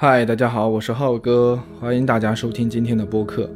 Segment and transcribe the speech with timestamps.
[0.00, 3.50] 嗨，大家好，我是浩哥，欢迎大家收听今天的播客。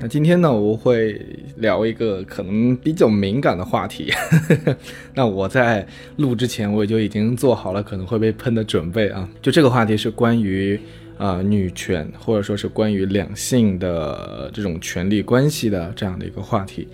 [0.00, 1.20] 那今天呢，我会
[1.56, 4.12] 聊一个可能比较敏感的话题。
[5.12, 5.84] 那我在
[6.18, 9.28] 录之前，我就已经做好了可能会被喷的准备啊。
[9.42, 10.78] 就这个话题是关于
[11.18, 16.86] 啊女权，或者说是关于两性的这种权利关系的这样的一个话题。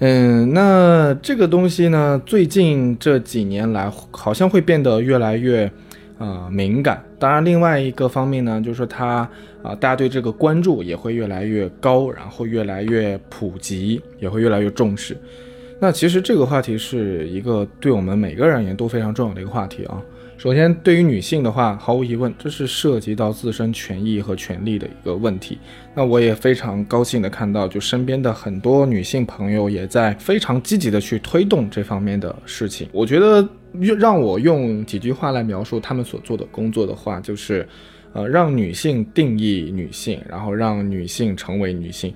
[0.00, 5.70] 嗯，那这个东西呢，最近这几年来好像会变得越来越，
[6.18, 7.02] 呃，敏感。
[7.18, 9.28] 当然，另外一个方面呢，就是说它
[9.62, 15.16] 啊，大家对这个关注也会越来越高，然后越来越普及，也会越来越重视。
[15.80, 20.02] 那其实这个话题是一个对我们每个人而言都非常重要的一个话题啊。
[20.36, 25.58] 首先，对于女性的话，毫无疑问，这是涉及到自身权益和权利的一个问题。
[25.94, 32.88] 那我也非常高兴的看到，就身边的很多女性朋友也在非常积极的去推动这方面的事情。
[32.92, 33.48] 我觉得，
[33.98, 37.66] 让我用几句话来描述他们所做的工作的话，就是，
[38.12, 42.12] 呃，让女性定义女性，然后让女性成为女性。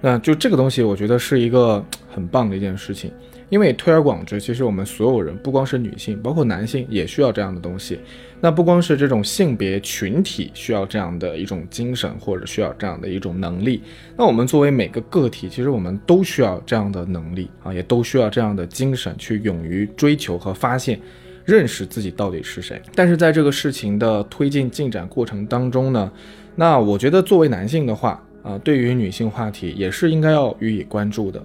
[0.00, 3.10] 那就这个东西，我觉得是一个很棒的一件事情。
[3.54, 8.00] 因为推而广之，其实我们所有人，不光是女性，包括男性，也需要这样的东西。
[8.40, 13.80] 那不光是这种性别群体需要这样的一种精神，或者需要这样的一种能力。
[14.16, 20.98] 那我们作为每个个体，其实我们都需要这样的能力啊，也都需要这样的精神，去勇于追求和发现，
[21.44, 22.82] 认识自己到底是谁。
[22.92, 26.10] 但是在这个事情的推进进展过程当中呢，
[26.56, 31.40] 那我觉得作为男性的话，啊，对于女性话题也是应该要予以关注的。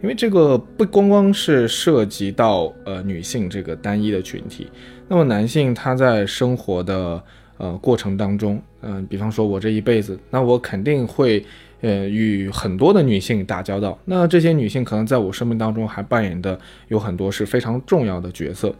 [0.00, 4.68] 因为这个不光光是涉及到呃女性这个单一的群体，
[5.08, 7.20] 那么男性他在生活的
[7.56, 11.44] 呃过程当中，嗯，比方说我这一辈子，那我肯定会
[11.80, 18.72] 呃与很多的女性打交道，那这些女性可能在我生命当中还扮演的有很多是非常重要的角色，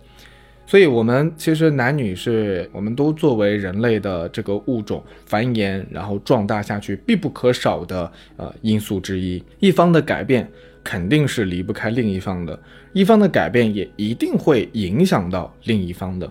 [0.67, 10.49] 所以我们其实男女是我们都作为人类的这个物种繁衍然后壮大下去必不可少的呃因素之一，一方的改变。
[10.88, 12.59] 肯定是离不开另一方的，
[12.94, 16.26] 一方的改变也一定会影响到另一方的，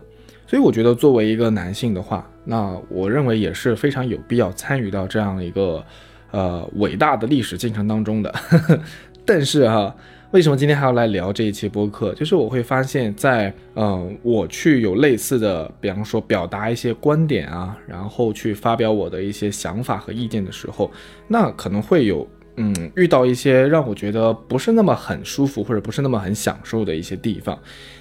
[0.47, 5.85] 所以我觉得作为一个男性的话，那我认为也是非常有必要参与到这样一个
[6.31, 8.33] 呃伟大的历史进程当中的。
[9.23, 9.95] 但是哈，
[10.31, 12.11] 为什么今天还要来聊这一期播客？
[12.15, 20.89] 就是我会发现，在嗯我去有类似的，比方说表达一些观点啊，然后去发表我的一些想法和意见的时候，
[21.27, 22.27] 那可能会有。
[22.59, 27.57] 嗯，遇到一些让我觉得不是那么很舒服，或者不是那么很享受的一些地方，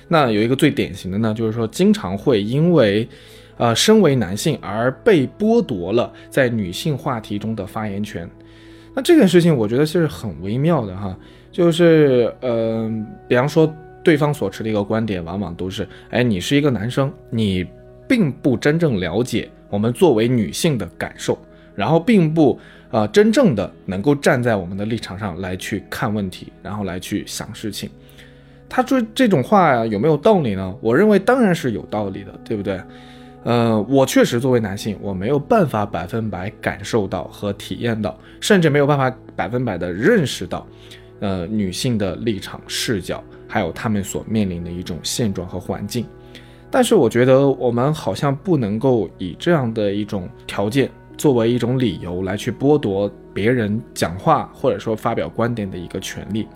[0.08, 3.06] 那有一个最典型的呢，就是说经常会因为，
[3.58, 8.26] 呃，身为男性而被剥夺了在女性话题中的发言权。
[8.94, 11.14] 那这件事情我觉得是很微妙的哈，
[11.52, 12.90] 就是呃，
[13.28, 13.70] 比方说
[14.02, 17.66] 对方所持的一个观点，往往都是，哎，你是一个男生，你
[18.08, 21.38] 并不真正了解我们作为女性的感受，
[21.74, 22.58] 然后并不。
[22.96, 27.90] 啊，真正的能够站在我们的立场上来去看问题，然后来去想事情，
[28.70, 30.74] 他说这种话呀有没有道理呢？
[30.80, 32.80] 我认为当然是有道理的，对不对？
[33.44, 40.66] 呃，我确实作为男性，我没有办法百分百感受到和体验到，甚至没有办法百分百的认识到，
[41.20, 46.06] 呃，女性的立场视角，还有他们所面临的一种现状和环境。
[46.70, 50.90] 但是我觉得我们好像不能够以这样的一种条件。
[51.16, 56.46] 作为一种理由来去剥夺别人讲话或者说发表观点的一个权利，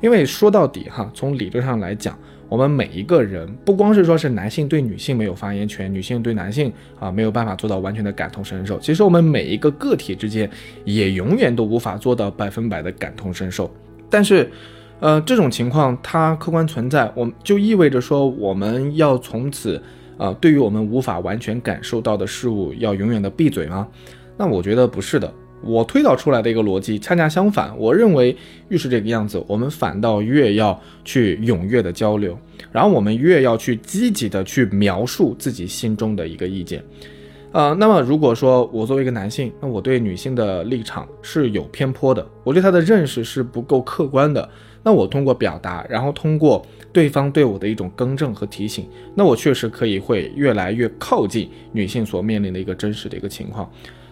[0.00, 2.18] 因为说到底哈，从理论上来讲，
[2.48, 10.50] 我们每一个人不光是说是男性对女性没有发言权，女性对男性啊没有办法做到完全的感同身受，其实我们每一个个体之间
[10.84, 13.72] 也永远都无法做到百分百的感同身受。
[14.10, 14.50] 但是，
[15.00, 19.82] 呃，这种情况它客观存在，我们就意味着说我们要从此。
[20.22, 23.88] 啊，对于我们无法完全感受到的事物，要永远的闭嘴吗？
[24.36, 25.32] 那我觉得不是的。
[25.64, 27.76] 我推导出来的一个逻辑恰恰相反。
[27.76, 28.36] 我认为
[28.68, 32.38] 越是这个样子，我们反倒越要去踊跃的交流，
[32.70, 36.84] 然后我们越要去积极的去描述自己心中的一个意见。
[37.50, 44.48] 呃，那么如果说我作为一个男性，那我对女性的立场是有偏颇的，我对她的认识是不够客观的。
[44.84, 53.70] 那我通过表达，然后通过对方对我的一种更正和提醒，那我确实可以会越来越靠近女性所面临的一个真实的一个情况。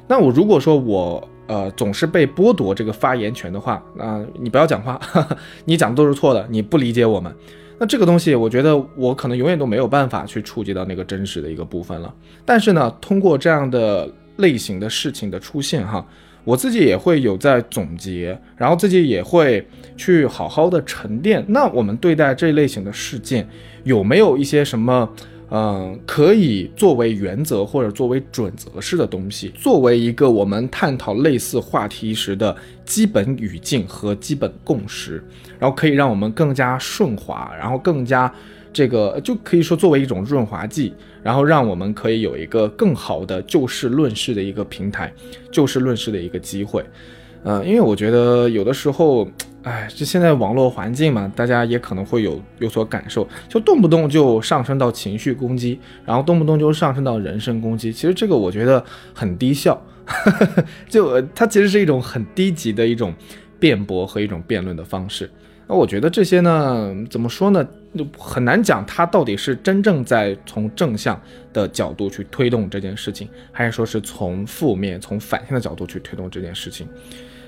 [0.08, 5.00] 那我如果说我呃总是被剥夺这个发言权的话，那你不要讲话，
[5.66, 7.34] 你讲的都是错的，你不理解我们。
[7.78, 12.14] 那这个东西，我觉得我可能永远都没有办法去触及到那个真实的一个部分了。
[12.44, 16.06] 但是呢，通过这样的类型的事情的出现哈。
[16.50, 19.64] 我自己也会有在总结，然后自己也会
[19.96, 21.44] 去好好的沉淀。
[21.46, 23.48] 那我们对待这类型的事件，
[23.84, 25.08] 有没有一些什么？
[25.52, 35.22] 嗯，可以作为原则或者作为准则式的东西，作为一个我们探讨类似话题时的基本语境和基本共识，
[35.58, 38.32] 然后可以让我们更加顺滑，然后更加
[38.72, 45.12] 这个就可以说作为一种润滑剂，然后让我们可以有一个更好的就事论事的一个平台，
[45.50, 46.84] 就事论事的一个机会。
[47.42, 49.28] 嗯，因为我觉得有的时候。
[49.62, 57.92] 哎，这现在网络环境嘛，大家也可能会有有所感受，就动不动就上升到情绪攻击，然后动不动就上升到人身攻击。
[57.92, 58.82] 其实这个我觉得
[59.12, 59.78] 很低效，
[60.88, 63.12] 就它其实是一种很低级的一种
[63.58, 65.30] 辩驳和一种辩论的方式。
[65.70, 67.64] 那我觉得这些呢，怎么说呢，
[68.18, 71.20] 很难讲它到底是真正在从正向
[71.52, 76.88] 的角度去推动这件事情，还是说是从负面、从反向的角度去推动这件事情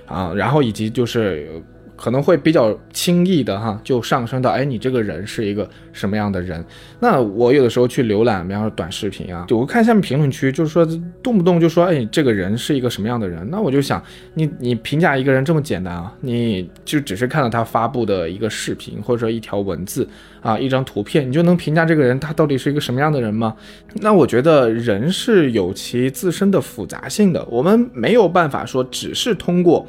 [0.06, 0.32] 啊？
[0.34, 1.60] 然后以及就是。
[2.02, 6.64] 可能会比较轻易的哈，就上升到哎，你这个人是一个什么样的人？
[6.98, 10.84] 那我有的时候去浏览，比方说短视频啊，我看下面评论区，就是说
[11.22, 13.48] 动不动就说哎，这个人是一个什么样的人？
[13.48, 14.02] 那我就想，
[14.34, 16.12] 你你评价一个人这么简单啊？
[16.22, 20.08] 你就只是看到他发布的一个视频，或者说一条文字
[20.40, 23.54] 啊，一张图片，你就能评价这个人他到底是一个什么样的人吗？
[24.00, 29.86] 那我觉得人是有其自身的复杂性的，我们没有办法说只是通过。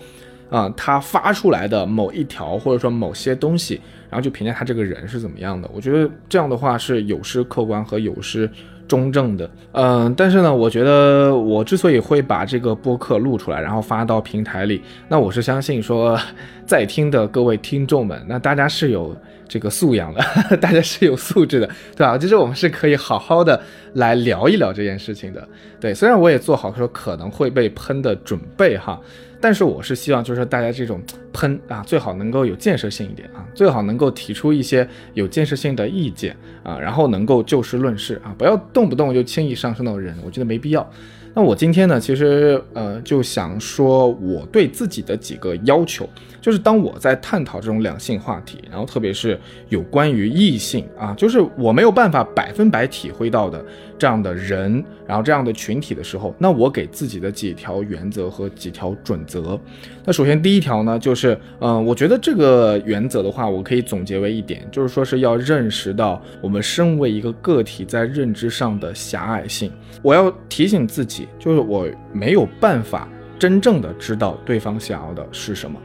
[0.49, 3.79] 啊，他发出来的某一条或者说某些东西，
[4.09, 8.49] 然后就评价他这个人是怎么样的，我觉得这样的话是有失客观和有失
[8.87, 9.49] 中正的。
[9.71, 16.19] 嗯，但是呢，我觉得我之所以会把这个播客录出来，然后发到平台里，那我是相信说，
[16.67, 19.15] 在听的各位听众们，那大家是有
[19.53, 20.23] 这个素养的，
[20.57, 22.17] 大家是有素质的，对吧？
[22.17, 23.61] 就是我们是可以好好的
[23.93, 25.47] 来聊一聊这件事情的。
[25.79, 28.99] 对，虽然我也做好说可能会被喷的准备哈。
[29.39, 30.99] 但是我是希望，就是说大家这种
[31.33, 40.89] 喷啊，最好能够有建设性一点啊，最好能够提出一些有建设性的意见啊，然后能够就事论事啊，不要动不动就轻易上升到人，我觉得没必要。
[41.35, 46.07] 那我今天呢，其实呃就想说我对自己的几个要求，
[46.39, 49.39] 就是当我在探讨这种两性话题，然后特别是
[49.69, 53.65] 有关于异性啊，就是我没有办法百分百体会到的
[53.97, 59.59] 这样的人，然后这样的群体的时候，那我给自己的几条原则和几条准则。
[60.05, 69.71] 那首先第一条呢，就是嗯，我觉得这个原则的话，我可以总结为一点，就是说是要认识到我们身为一个个体在认知上的狭隘性。
[70.01, 71.27] 我要提醒自己。
[71.39, 73.07] 就是我没有办法
[73.37, 75.77] 真正的知道对方想要的是什么，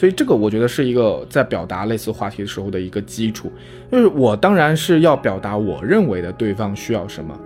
[0.00, 3.52] 所以这个我觉得是一个在表达类似话题的时候的一个基础。
[3.92, 7.38] 就是我当然是要表达我认为的对方需要什么。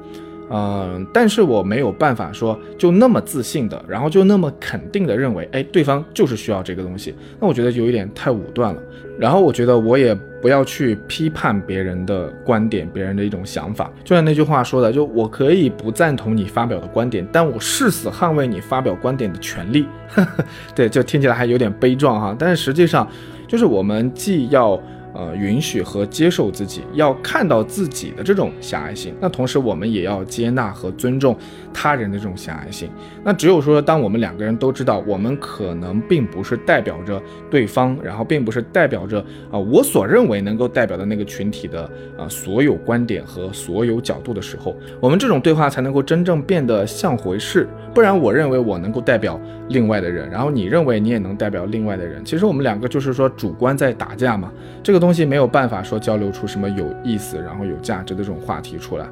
[0.57, 7.13] 嗯，但是我没有办法说就那么自信的，然后就那么肯定的认为，哎，对方就是需要这个东西。
[7.41, 8.81] 那我觉得有一点太武断了。
[9.19, 13.91] 然后我觉得我也不要去批判别人的观点，别人的一种想法。
[14.05, 19.87] 就像那句话说的，就我可以不赞同你发表的观点，但我誓死捍卫你发表观点的权利。
[20.73, 23.09] 对，就听起来还有点悲壮哈，但是实际上
[23.49, 24.81] 就是我们既要。
[25.15, 29.15] 呃，允许和接受自己，要看到自己的这种狭隘性。
[29.21, 31.37] 那同时，我们也要接纳和尊重
[31.73, 32.91] 他人的这种狭隘性。
[33.23, 41.89] 那只有说，当我们两个人都知道，我们可能并不是代表着对方，然后并不是代表着啊我所认为能够代表的那个群体的
[42.19, 47.69] 啊所有观点和所有角度的时候，我们这种对话才能够真正变得像回事。
[47.95, 54.51] 不然，我认为我能够代表另外的人，然后你认为你也能代表另外的人，其实我们两个就是说主观在打架嘛。
[54.83, 59.07] 这个东西没有办法说交流出什么有意思，然后有价值的这种话题出来。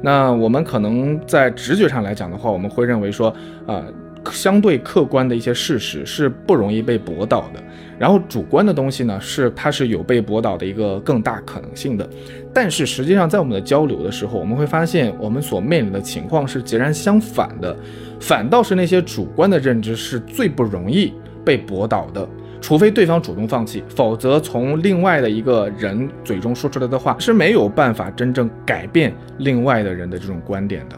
[0.00, 3.34] 那我们可能在直觉上来讲的话，我们会认为说，
[3.66, 3.82] 呃，
[4.30, 7.60] 相对客观的一些事实是不容易被驳倒的。
[7.98, 12.08] 然后主观的东西呢，是它是有被驳倒的一个更大可能性的。
[12.52, 17.76] 但是实际上，在我们的交流的时候，我们会发现，我们所面临的情况是截然相反的，
[18.20, 21.12] 反倒是那些主观的认知是最不容易
[21.44, 22.28] 被驳倒的。
[22.64, 30.96] 除非对方主动放弃，否则从另外的一个人嘴中说出来的话是没有办法真正改变另外的人的这种观点的。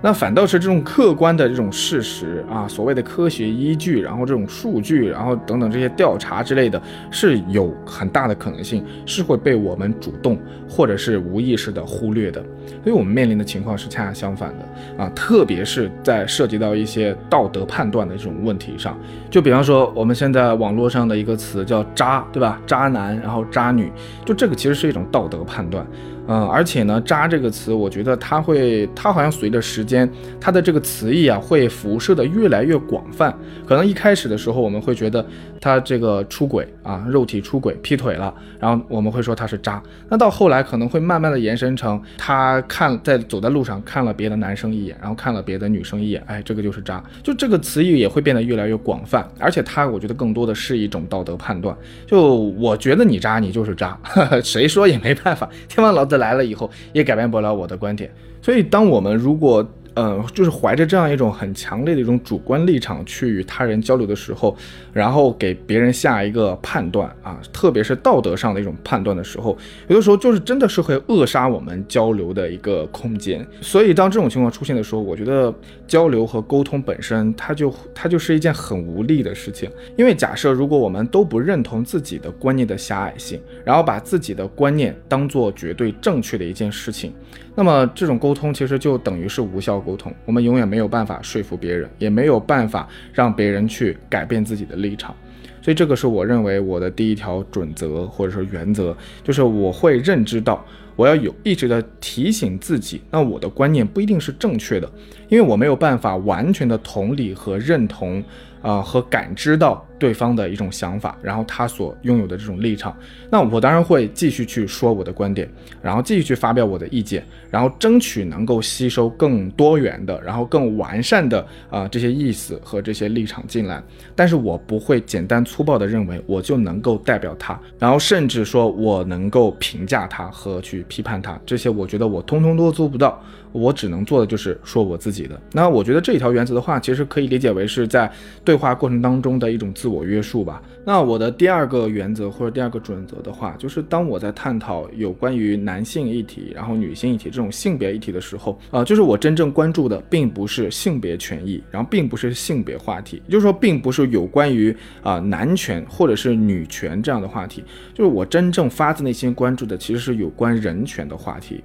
[0.00, 10.38] 那反倒是这种客观的这种事实啊，所谓的科学依据，然后这种数据，然后等等这些调查之类的，是有很大的可能性是会被我们主动
[10.68, 12.40] 或者是无意识的忽略的。
[12.84, 18.96] 所以我们面临的情况是恰恰相反的啊，特别是在涉及到一些道德判断的这种问题上，
[19.28, 22.60] 就比方说我们现在网络上的一个词叫渣，对吧？
[22.66, 23.90] 渣男，然后渣女，
[24.24, 25.84] 就这个其实是一种道德判断。
[26.28, 30.08] 嗯，而且呢，渣这个词，我觉得它会，它好像随着时间，
[30.38, 33.34] 它的这个词义啊，会辐射的越来越广泛。
[33.66, 35.24] 可能一开始的时候，我们会觉得
[35.58, 39.82] 他这个出轨啊，肉体出轨、劈腿了，然后我们会说他是渣。
[40.10, 47.02] 那到后来可能会慢慢的延伸成，他看在走在路上看了别的男生一眼，然后看了别的女生一眼，哎，这个就是渣。
[47.22, 51.74] 就这个词义也会变得越来越广泛，而且它，我觉得更多的是一种道德判断。
[52.06, 53.98] 就我觉得你渣，你就是渣，
[54.44, 56.17] 谁说也没办法，天王老子。
[56.18, 58.10] 来了以后也改变不了我的观点，
[58.42, 59.66] 所以当我们如果。
[59.94, 64.56] 嗯，就是怀着这样一种很强烈的一种主观立场去与他人交流的时候，
[64.92, 73.44] 然后给别人下一个判断啊，特别是道德上的一种判断的时候，有的时候就是真的是会扼杀我们交流的一个空间。
[73.60, 75.52] 所以当这种情况出现的时候，我觉得
[75.86, 79.68] 交流和沟通本身，它就它就是一件很无力的事情。
[79.96, 87.12] 因为假设如果我们都不认同自己的观念的狭隘性，然后把自己的观念当做绝对正确的一件事情。
[87.54, 95.14] 那么这种沟通其实就等于是无效沟通，我们永远没有办法说服别人，也没有办法让别人去改变自己的立场。
[95.60, 100.64] 所以这个是我认为我的第一条准则或者说原则，就是我会认知到
[100.96, 104.90] 我要有一直的提醒自己，那我的观念不一定是正确的，
[105.28, 108.22] 因为我没有办法完全的同理和认同。
[108.60, 112.96] 啊，和感知到对方的一种想法，然后他所拥有的这种立场，
[113.30, 115.48] 那我当然会继续去说我的观点，
[115.82, 123.82] 然后继续去发表我的意见，然后争取能够吸收更多元的，然后更完善的啊这些意思和这些立场进来。
[124.14, 133.22] 但是我不会简单粗暴的认为我就能够代表他，然后甚至说我能够评价他和去批判他，这些我觉得我通通都做不到。
[133.52, 135.40] 我只能做的就是说我自己的。
[135.52, 138.10] 那我觉得这一条原则的话，其实可以理解为是在
[138.44, 140.62] 对话过程当中的一种自我约束吧。
[140.84, 157.62] 那我的第二个原则或者第二个准则的话，就是当我在探讨有关于男性议题，然后女性议题这种性别议题的时候，啊，就是我真正关注的并不是性别权益，然后并不是性别话题，也就是说，并不是有关于啊男权或者是女权这样的话题，
[157.94, 161.62] 就是我真正发自内心关注的其实是有关人权的话题。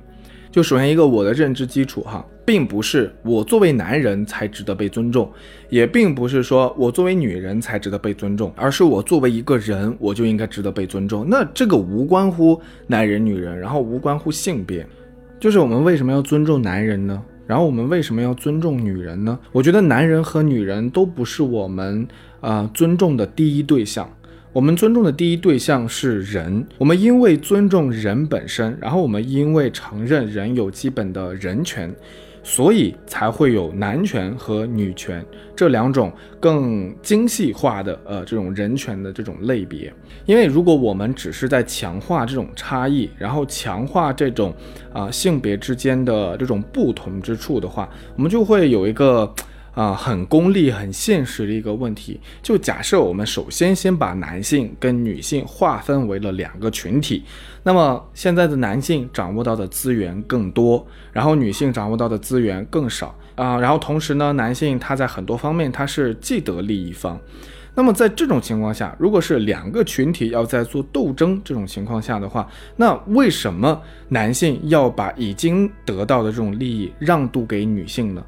[0.53, 5.27] 就首先一个我的认知基础哈，并不是我作为男人才值得被尊重，
[5.67, 11.27] 也并不是说我作为女人才值得被尊重，而是我作为一个人，我就应该值得被尊重。
[11.27, 14.86] 那这个无关乎男人女人，然后无关乎性别，
[15.39, 17.19] 就是我们为什么要尊重男人呢？
[17.48, 19.39] 然后我们为什么要尊重女人呢？
[19.51, 22.07] 我觉得男人和女人都不是我们
[22.41, 24.07] 啊尊重的第一对象。
[24.53, 31.91] 我们尊重的第一对象是人，我们因为尊重人本身，然后我们因为承认人有基本的人权，
[32.43, 39.91] 所以才会有男权和女权这两种更精细化的呃这种人权的这种类别。
[40.27, 44.53] 因为如果我们只是在强化这种差异，然后强化这种
[44.93, 49.33] 啊性别之间的这种不同之处的话，我们就会有一个。
[49.74, 52.20] 啊，很功利、很现实的一个问题。
[52.42, 57.24] 就假设我们首先先把男性跟女性划分为了两个群体，
[57.63, 63.60] 那么现在的男性掌握到的资源更多，然后女性掌握到的资源更少啊。
[63.60, 67.20] 然后同时呢，男性他在很多方面他是既得利益方。
[67.75, 78.24] 那么在这种情况下，如果是两个群体要在做斗争这种情况下的话，那为什么男性要把已经得到的这种利益让渡给女性呢？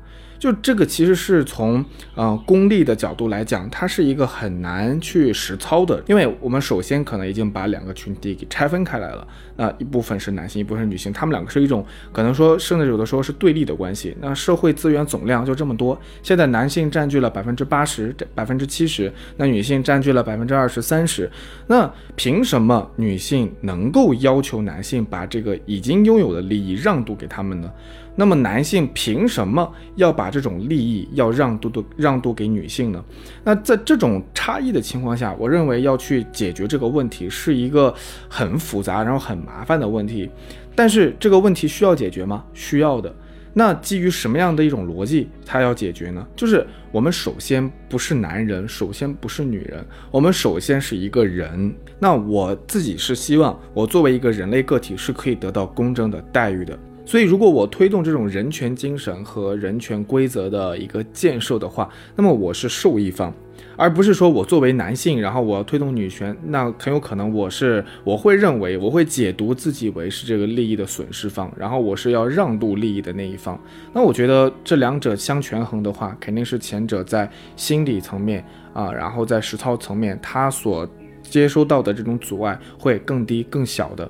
[0.45, 1.83] 就这个其实是从
[2.13, 14.15] 呃功利的角度来讲，它是一个很难去实操的，因为我们首先可能已经把两个群体给拆分开来了，那一部分是男性，一部分是女性，他们两个是一种可能说甚至有的时候是对立的关系。
[14.21, 21.27] 那社会资源总量就这么多，现在男性占据了百分之八十、百分之七十，那女性占据了百分之二十三十，
[21.65, 27.71] 那凭什么女性能够要求男性把这个已经拥有的利益让渡给他们呢？
[28.15, 33.03] 那么男性凭什么要把这种利益要让渡渡让渡给女性呢？
[33.43, 37.93] 那在这种差异的情况下，我认为要去解决这个问题是一个
[38.29, 40.29] 很复杂然后很麻烦的问题。
[40.73, 42.43] 但是这个问题需要解决吗？
[42.53, 43.13] 需要的。
[43.57, 46.27] 那基于什么样的一种逻辑，它要解决呢？
[46.35, 51.73] 就是我们首先不是男人，首先不是女人，我们首先是一个人。
[51.97, 56.77] 那我自己是希望我作为一个人类个体是可以得到公正的待遇的。
[57.05, 63.33] 所以，如果我推动这种人权精神和人权规则的一个建设的话，那么我是受益方。
[63.77, 73.59] 而不是说我作为男性，然后我要推动女权，那很有可能我是我会认为我会解读自己为是这个利益的损失方，然后我是要让渡利益的那一方。
[73.93, 78.43] 那我觉得这两者相权衡的话，肯定是前者在心理层面
[78.73, 80.87] 啊，然后在实操层面，他所
[81.21, 84.09] 接收到的这种阻碍会更低更小的。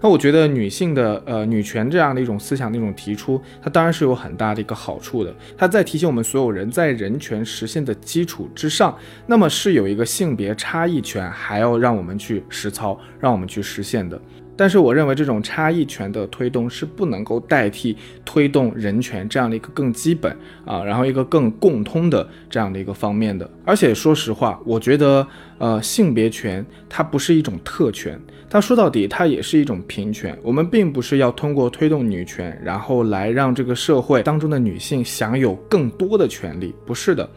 [0.00, 5.34] 那我觉得女性的呃女权这样的一种思想的一种提出，它当然是有很大的一个好处的。
[5.56, 14.20] 它在提醒我们所有人在人权实现的基础之上，那么是有一个性别差异权，还要让我们去实操，让我们去实现的。
[14.58, 20.34] 但是我认为这种差异权的推动是不能够代替推动人权这样的一个更基本
[20.64, 23.48] 啊，然后一个更共通的这样的一个方面的。
[23.66, 25.26] 而且说实话，我觉得
[25.58, 28.18] 呃性别权它不是一种特权。
[28.48, 30.36] 它说到底，它也是一种平权。
[30.42, 37.28] 我们并不是要通过推动女权，然后来让这个社会当中的女性享有更多的权利，不是的。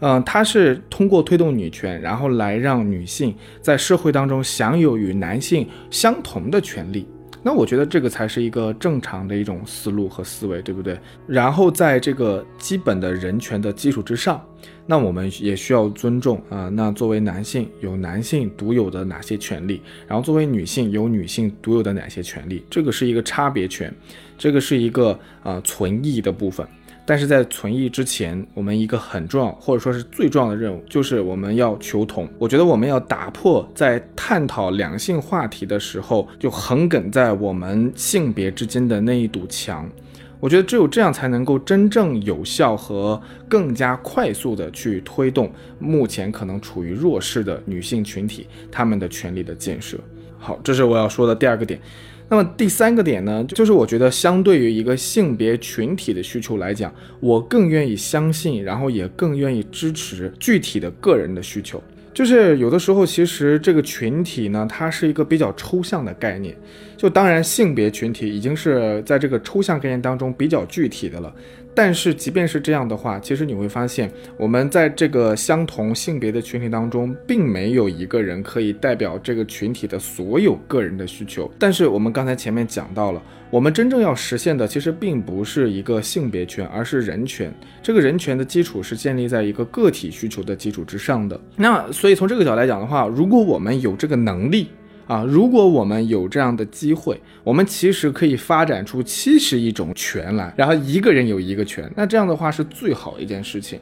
[0.00, 7.06] 嗯，它是通过推动女权，然后来让女性在社会当中享有与男性相同的权利。
[7.46, 10.98] 那我觉得这个才是一个正常的一种思路和思维，对不对？
[11.26, 14.42] 然后在这个基本的人权的基础之上。
[14.86, 16.70] 那我们也需要尊重啊。
[16.70, 19.80] 那作为男性有男性独有的哪些权利？
[20.06, 22.64] 然后作为女性有女性独有的哪些权利？
[22.70, 23.94] 这个是一个差别权，
[24.38, 26.66] 这个是一个啊存异的部分。
[27.06, 32.28] 但是在存异之前，我们一个很重要或者说是最重要的任务，就是我们要求同。
[32.38, 39.86] 我觉得我们要打破在探讨两性话题的时候就横亘在我们性别之间的那一堵墙。
[40.40, 49.98] 我觉得只有这样才能够真正有效和更加快速的去推动目前可能处于弱势的女性群体她们的权利的建设。
[50.38, 51.80] 好，这是我要说的第二个点。
[52.34, 61.80] 那么第三个点呢，就是我觉得相对于一个性别群体的需求来讲，我更愿意相信，然后也更愿意支持具体的个人的需求。
[62.14, 66.56] 就是有的时候，其实这个群体呢，它是一个比较抽象的概念。
[66.96, 71.34] 就当然，性别群体已经是在这个抽象概念当中比较具体的了。
[71.74, 81.50] 但是，即便是这样的话，其实你会发现，我们在这个相同性别的群体当中，并没有一个人可以代表这个群体的所有个人的需求。
[81.58, 83.20] 但是，我们刚才前面讲到了，
[83.54, 87.54] 我们真正要实现的，其实并不是一个性别权，而是人权。
[87.80, 91.40] 这个人权的基础是建立在一个个体需求的基础之上的。
[91.54, 94.66] 那所以，从这个角度来讲的话，如果我们有这个能力，
[95.06, 103.78] 啊，如果我们有这样的机会，我们其实可以发展出七十亿种权来，然后一个人有一个权，那这样的话是最好的一件事情，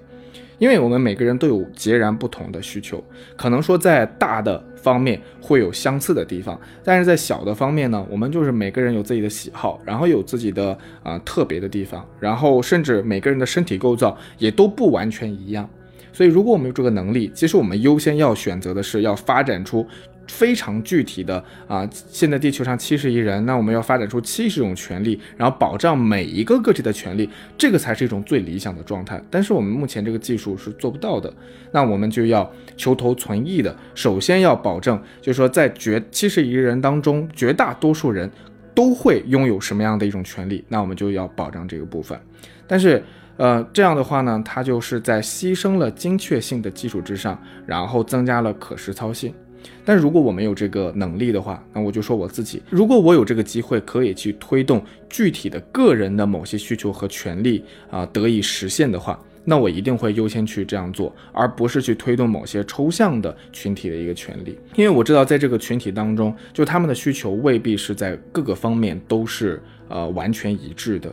[0.63, 3.03] 因为我们每个人都有截然不同的需求，
[3.37, 15.69] 可能说在大的方面会有相似的地方，但是在小的方面呢，我们就是每个人有自己的喜好，然后有自己的啊特别的地方，然后甚至每个人的身体构造也都不完全一样，
[16.13, 19.85] 所以如果我们有这个能力，其实我们优先要选择的是要发展出。
[20.29, 29.23] 非常具体的啊，现在地球上七十亿人，那我们要发展出七十种权利，然后保障每一个个体的权利，这个才是一种最理想的状态。
[29.31, 31.33] 但是我们目前这个技术是做不到的，
[31.71, 38.31] 那我们就要求同存异的，首先要保证，就是说在绝七十亿人当中，绝大多数人
[38.75, 42.19] 都会拥有什么样的一种权利，那我们就要保障这个部分。
[42.67, 43.03] 但是，
[43.37, 49.35] 呃，这样的话呢，它就是在牺牲了精确性的基础之上，然后增加了可实操性。
[49.85, 71.13] 但如果我没有这个能力的话，那我就说我自己，如果我有这个机会可以去推动具体的个人的某些需求和权利啊得以实现的话，那我一定会优先去这样做，而不是去推动某些抽象的群体的一个权利，因为我知道在这个群体当中，就他们的需求未必是在各个方面都是呃完全一致的。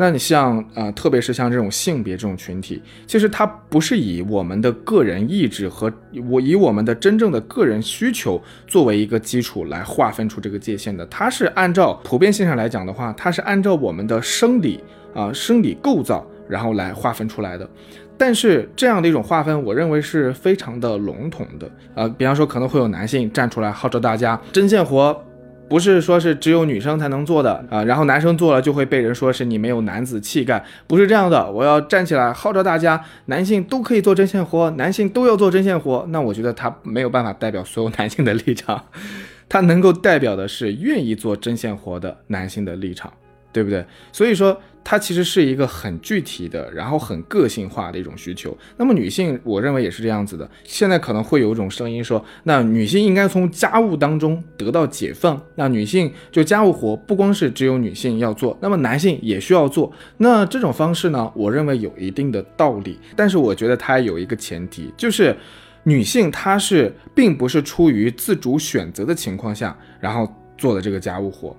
[0.00, 5.92] 那你像呃，特别是像这种性别这种群体，其实它不是以我们的个人意志和
[6.26, 14.82] 我以我们的真正的个人需求作为一个基础来划分出这个界限的，它是按照普遍现象来讲的话，它是按照我们的生理
[15.14, 17.68] 啊生理构造然后来划分出来的。
[18.16, 22.08] 但是这样的一种划分，我认为是非常的笼统的啊。
[22.08, 25.24] 比方说可能会有男性站出来号召大家针线活。
[25.70, 31.50] 不是说是只有女生才能做的啊，然后男生做了就会被人说是你没有男子气概，不是这样的。
[31.50, 36.04] 我要站起来号召大家，男性都可以做针线活，男性都要做针线活。
[36.10, 38.84] 那我觉得他没有办法代表所有男性的立场，
[39.48, 43.12] 他能够代表的是愿意做针线活的男性的立场。
[43.52, 43.84] 对不对？
[44.12, 44.60] 所以说。
[44.82, 48.56] 它其实是一个很具体的，然后很个性化的一种需求。
[48.76, 50.50] 那么女性，我认为也是这样子的。
[50.64, 55.40] 现在可能会有一种声音说，那女性应该从家务当中得到解放。
[55.54, 59.92] 那女性就家务活不光是只有女性要做，那么男性也需要做。
[60.16, 62.98] 那这种方式呢，我认为有一定的道理。
[63.14, 65.36] 但是我觉得它有一个前提，就是
[65.84, 71.54] 女性她是并不是出于自主选择的情况下，然后做的这个家务活。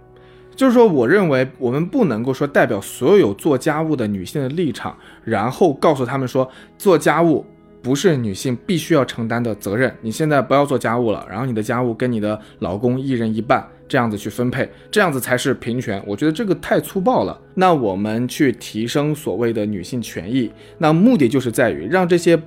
[0.61, 6.47] 就是说，我认为我们不能够说代表所有做家务的女性的立场，然后告诉他们说，
[6.77, 7.43] 做家务
[7.81, 9.91] 不是女性必须要承担的责任。
[10.01, 15.99] 你现在不要做家务了，然后你的家务跟你的老公一人一半，这样子去分配，这样子才是平权。
[16.05, 17.35] 我觉得这个太粗暴了。
[17.55, 22.39] 那我们去提升所谓的女性权益，那目的就是在于让这些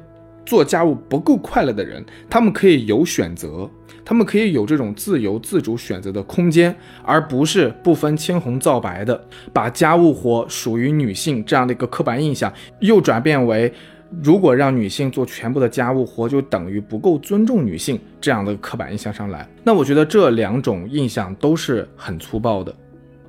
[0.45, 3.69] 做家务不够快乐的人，他们可以有选择。
[4.07, 9.19] 他们可以有这种自由自主选择的空间，而不是不分青红皂白的
[9.51, 13.73] 把家务活属于女性这样的一个刻板印象，又转变为
[14.23, 19.49] 如果让女性做全部的家务活，就等于不够尊重女性这样的刻板印象上来。
[19.63, 22.77] 那我觉得这两种印象都是很粗暴的，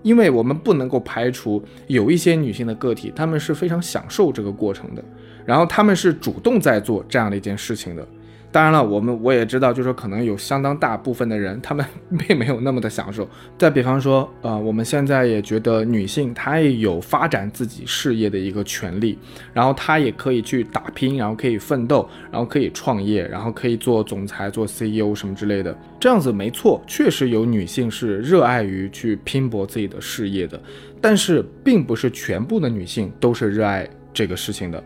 [0.04, 5.01] 因为我们不能够排除有一些女性的个体，她们是非常享受这个过程的，
[5.46, 8.08] 然后他们是主动在做这样的一件事情的。
[8.52, 11.86] 当然了，我们我也知道，就是说可能有相当大部分的人，他们
[12.18, 13.28] 并没有那么的享受。
[13.58, 19.20] 再比方说，呃，我们现在也觉得女性她也有发展自己事业的一个权利，
[19.52, 25.78] 然后她也可以去打拼，然后可以奋斗，然后可以创业，然后可以做总裁、做 CEO 什么之类的。
[26.00, 30.58] 这样子没错，确实有女性是热爱于去拼搏自己的事业的，
[31.02, 34.82] 但是并不是全部的女性都是热爱这个事情的。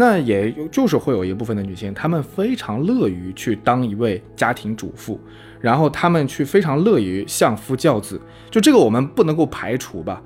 [0.00, 5.20] 那也就是会有一部分的女性，她们非常乐于去当一位家庭主妇，
[5.60, 8.18] 然后她们去非常乐于相夫教子，
[8.50, 10.22] 就这个我们不能够排除吧。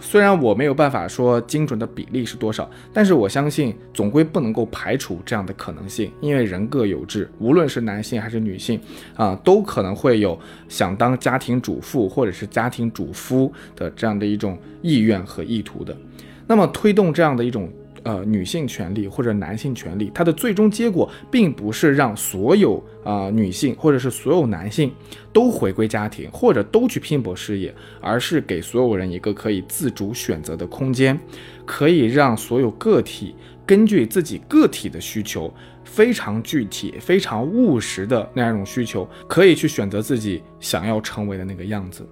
[0.00, 8.80] 虽然我没有办法说精准的比例是多少，但是我相信总归不能够排除这样的可能性，因为人各有志，无论是男性还是女性
[9.14, 10.38] 啊，都可能会有
[10.70, 15.94] 想当家庭主妇或者是家庭主夫的这样的一种意愿和意图的。
[16.46, 17.70] 那么推动这样的一种。
[18.04, 24.92] 呃，女性权利或者男性权利，它的最终结果并不是让所有啊女性或者是所有男性
[25.32, 31.18] 都回归家庭或者都去拼搏事业，而是给所有人一个可以自主选择的空间，
[31.66, 33.34] 可以让所有个体
[33.66, 35.52] 根据自己个体的需求，
[35.84, 42.08] 非常具体、非常务实的那样一种需求，可以去选择自己想要成为的那个样子。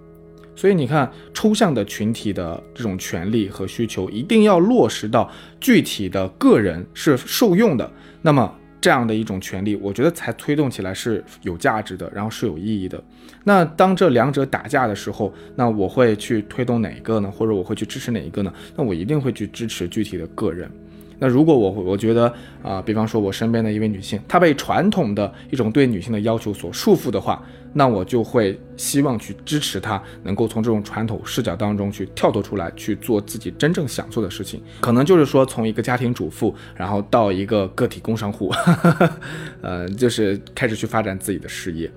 [0.57, 7.89] 所以你看，抽象的群体的这种权利和需求，一定要落实到具体的个人是受用的。
[8.23, 13.03] 那么这样的一种权利，我觉得才推动起来是有价值的，然后是有意义的。
[13.45, 17.31] 那当这两者打架的时候，那我会去推动哪一个呢？
[17.31, 18.53] 或者我会去支持哪一个呢？
[18.75, 20.71] 那我一定会去支持具体的个人。
[21.19, 34.63] 那如果我我觉得啊，比方说我身边的一位女性，她被传统的一种对女性的要求所束缚的话，那我就会希望去支持她，能够从这种传统视角当中去跳脱出来，去做自己真正想做的事情。
[34.81, 38.53] 可能就是说，从一个家庭主妇，然后到一个个体工商户，
[39.63, 41.91] 呃，就是开始去发展自己的事业。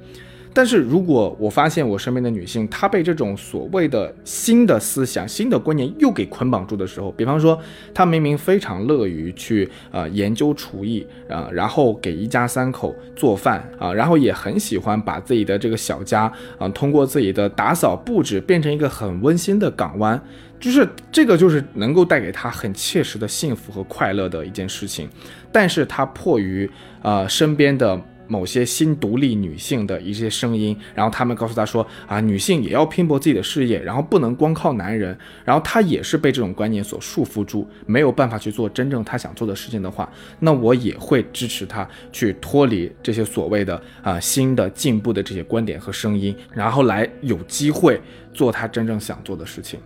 [0.59, 7.57] 但是如果我发现我身边的女性，她被这种所谓的新的思想、新的观念又给捆绑住的时候，比方说
[7.93, 20.21] 她明明非常乐于去呃研究厨艺啊，然后给一家三口做饭啊，然后也很喜欢把自己的这个小家啊，通过自己的打扫布置变成一个很温馨的港湾，
[20.59, 25.07] 就是这个就是能够带给她很切实的幸福和快乐的一件事情，
[25.53, 26.69] 但是她迫于
[27.01, 27.97] 呃身边的。
[28.29, 47.99] 某些新独立女性的一些声音，然后他们告诉她说啊，女性也要拼搏自己的事业，然后不能光靠男人，然后她也是被这种观念所束缚住，没有办法去做真正她想做的事情的话，那我也会支持她去脱离这些所谓的啊新的进步的这些观点和声音，然后来有机会
[48.31, 49.79] 做她真正想做的事情。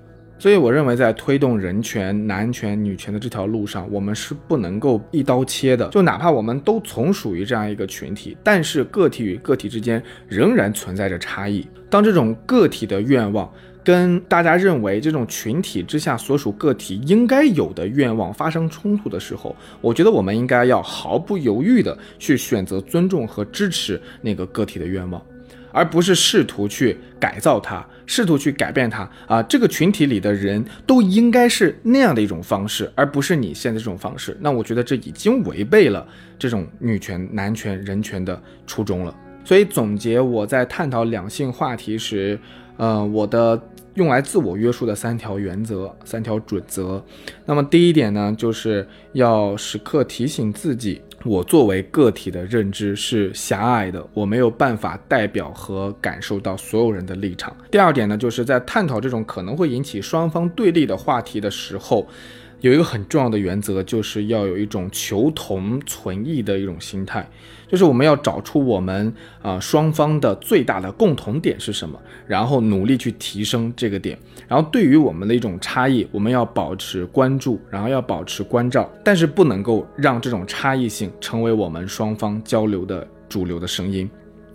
[0.44, 5.88] 所以我认为，在推动人权、男权、女权的这条路上，我们是不能够一刀切的。
[5.88, 11.66] 就哪怕我们都从属于这样一个群体，但是个体与个体之间仍然存在着差异。
[11.90, 13.50] 当这种个体的愿望
[13.86, 25.26] 跟大家认为这种群体之下所属个体应该有的愿望发生冲突的时候，我觉得我们应该要毫不犹豫的去选择尊重和支持那个个体的愿望。
[25.76, 29.42] 而不是试图去改造它，试图去改变它啊！
[29.44, 34.36] 这个群体里的人都应该是那样的一种方式，而不是你现在这种方式。
[34.39, 36.06] 那我觉得这已经违背了
[36.38, 39.16] 这种女权、男权、人权的初衷了。
[39.46, 42.39] 所以总结我在探讨两性话题时，
[42.78, 43.62] 呃，我的
[43.96, 47.04] 用来自我约束的三条原则、三条准则。
[47.46, 57.56] 那么第一点呢，就是要时刻提醒自己，我作为个体的认知是狭隘的，我没有办法代表和感受到所有人的立场。
[57.72, 62.08] 第二点呢，就是在探讨这种可能会引起双方对立的话题的时候。
[62.63, 67.30] 有一个很重要的原则，就是要有一种求同存异的一种心态，
[67.67, 74.17] 就是我们要找出我们啊双方的最大的共同点是什么，然后努力去提升这个点。
[74.47, 84.10] 然后对于我们的一种差异，我们要保持关注，然后要保持关照，但是不能够让这种差异性成为我们双方交流的主流的声音。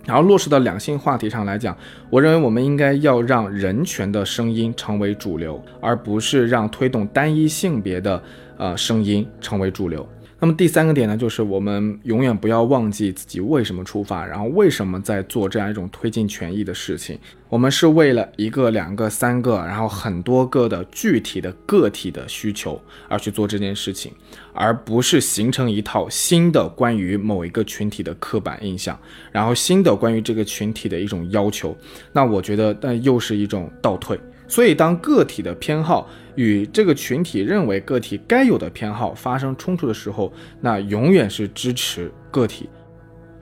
[0.05, 1.77] 然后落实到两性话题上来讲，
[2.09, 8.21] 我认为我们应该要让人权的声音成为主流，而不是让推动单一性别的
[8.57, 10.07] 呃声音成为主流。
[10.41, 17.19] 那么第三个点呢，就是我们永远不要忘记自己为什么出发，然后为什么在做这样一种推进权益的事情。
[17.49, 24.13] 我们是为了一个、两个、三个，然后很多个的具体的个体的需求而去做这件事情，
[24.53, 28.97] 而不是形成一套新的关于某一个群体的刻板印象，
[29.31, 31.75] 然后新的关于这个群体的一种要求。
[32.13, 34.17] 那我觉得，那又是一种倒退。
[34.47, 42.69] 所以，当个体的偏好与这个群体认为个体该有的偏好发生冲突的时候，那永远是支持个体。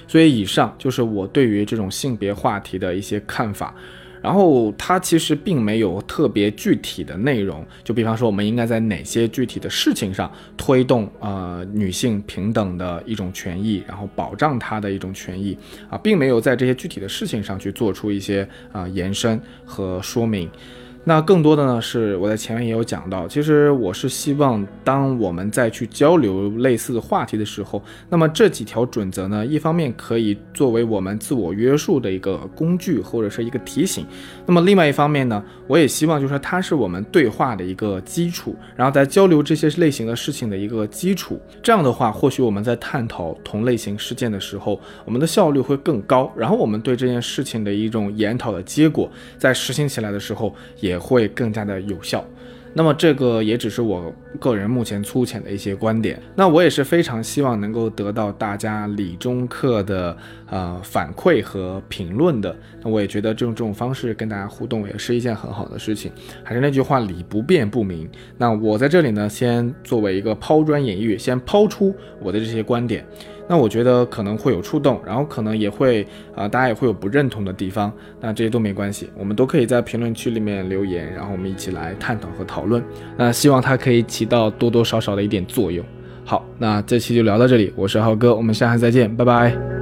[0.07, 3.71] 所以，以上就是我对于这种性别话题的一些看法。
[4.19, 7.63] 然后，它其实并没有特别具体的内容。
[7.83, 15.55] 就比方说，我们应该在哪些具体的事情上推动呃女性平等的一种权益，然后保障她的一种权益
[15.87, 20.49] 啊，并没有在这些具体的事情上去做出一些啊延伸和说明。
[21.07, 34.05] 那更多的呢，是我在前面也有讲到，其实我是希望，当我们再去交流类似的话题的时候，那么这几条准则呢，一方面可以作为我们自我约束的一个工具或者是一个提醒，
[34.45, 41.39] 那么另外一方面呢，我也希望就是说它是我们对话的一个基础，然后在交流这些类型的事情的一个基础。
[41.63, 50.96] 这样的话，或许我们在探讨同类型事件的时候，我们的效率会更高，然后我们对这件事情的一种研讨的结果，在实行起来的时候也。
[50.97, 52.23] 会更加的有效，
[52.73, 56.21] 那么这个也只是我个人目前粗浅的一些观点。
[56.35, 60.15] 那我也是非常希望能够得到大家理中客的
[60.49, 62.55] 呃反馈和评论的。
[62.83, 66.11] 那我也觉得这种这种方式跟大家互动也是一件很好的事情。
[66.43, 68.07] 还是那句话，理不辩不明。
[68.37, 73.03] 那我在这里呢，先作为一个抛砖引玉，先抛出我的这些观点。
[73.47, 76.05] 那我觉得可能会有触动，然后可能也会
[76.35, 82.83] 啊，大家也会有不认同的地方，那这些都没关系，我们都可以在评论区里面留言，然后我们一起来探讨和讨论。
[83.15, 85.85] 那希望它可以起到多多少少的一点作用。
[86.25, 89.76] 好，那这期就聊到这里，我是浩哥，我们下期再见，拜拜。